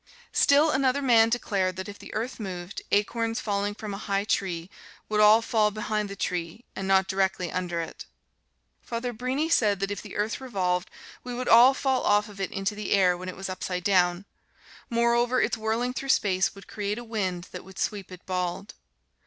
Still 0.33 0.71
another 0.71 0.99
man 0.99 1.29
declared 1.29 1.75
that 1.75 1.87
if 1.87 1.99
the 1.99 2.11
earth 2.15 2.39
moved, 2.39 2.81
acorns 2.91 3.39
falling 3.39 3.75
from 3.75 3.93
a 3.93 3.99
high 3.99 4.23
tree 4.23 4.67
would 5.07 5.19
all 5.19 5.43
fall 5.43 5.69
behind 5.69 6.09
the 6.09 6.15
tree 6.15 6.65
and 6.75 6.87
not 6.87 7.07
directly 7.07 7.51
under 7.51 7.81
it. 7.81 8.05
Father 8.81 9.13
Brini 9.13 9.47
said 9.47 9.79
that 9.79 9.91
if 9.91 10.01
the 10.01 10.15
earth 10.15 10.41
revolved, 10.41 10.89
we 11.23 11.35
would 11.35 11.47
all 11.47 11.75
fall 11.75 12.03
off 12.03 12.27
of 12.29 12.41
it 12.41 12.49
into 12.49 12.73
the 12.73 12.93
air 12.93 13.15
when 13.15 13.29
it 13.29 13.35
was 13.35 13.47
upside 13.47 13.83
down; 13.83 14.25
moreover, 14.89 15.39
its 15.39 15.55
whirling 15.55 15.93
through 15.93 16.09
space 16.09 16.55
would 16.55 16.65
create 16.67 16.97
a 16.97 17.03
wind 17.03 17.47
that 17.51 17.63
would 17.63 17.77
sweep 17.77 18.11
it 18.11 18.25
bald. 18.25 18.73